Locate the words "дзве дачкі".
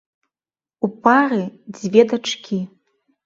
1.79-2.59